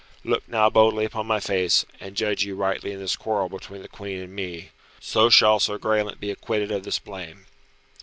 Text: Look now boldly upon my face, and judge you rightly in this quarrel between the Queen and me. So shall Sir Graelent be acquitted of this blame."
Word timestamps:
Look 0.23 0.47
now 0.49 0.67
boldly 0.71 1.05
upon 1.05 1.27
my 1.27 1.39
face, 1.39 1.85
and 1.99 2.15
judge 2.17 2.43
you 2.43 2.55
rightly 2.55 2.91
in 2.91 2.97
this 2.97 3.15
quarrel 3.15 3.49
between 3.49 3.83
the 3.83 3.87
Queen 3.87 4.19
and 4.19 4.33
me. 4.35 4.69
So 4.99 5.29
shall 5.29 5.59
Sir 5.59 5.77
Graelent 5.77 6.19
be 6.19 6.31
acquitted 6.31 6.71
of 6.71 6.81
this 6.81 6.97
blame." 6.97 7.45